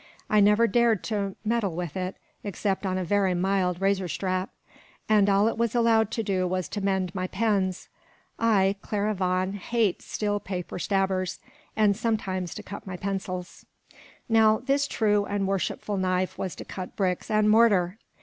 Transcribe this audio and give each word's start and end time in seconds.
I 0.31 0.39
never 0.39 0.65
dared 0.65 1.03
to 1.05 1.35
meddle 1.45 1.75
with 1.75 1.95
it, 1.95 2.15
except 2.43 2.87
on 2.87 2.97
a 2.97 3.03
very 3.03 3.35
mild 3.35 3.79
razor 3.79 4.07
strap; 4.07 4.49
and 5.07 5.29
all 5.29 5.47
it 5.47 5.59
was 5.59 5.75
allowed 5.75 6.09
to 6.09 6.23
do 6.23 6.47
was 6.47 6.67
to 6.69 6.81
mend 6.81 7.13
my 7.13 7.27
pens 7.27 7.87
I, 8.39 8.77
Clara 8.81 9.13
Vaughan, 9.13 9.53
hate 9.53 10.01
steel 10.01 10.39
paper 10.39 10.79
stabbers 10.79 11.39
and 11.75 11.95
sometimes 11.95 12.55
to 12.55 12.63
cut 12.63 12.87
my 12.87 12.97
pencils. 12.97 13.63
Now, 14.27 14.63
this 14.65 14.87
true 14.87 15.25
and 15.25 15.47
worshipful 15.47 15.97
knife 15.97 16.35
was 16.35 16.55
to 16.55 16.65
cut 16.65 16.95
bricks 16.95 17.29
and 17.29 17.47
mortar! 17.47 17.99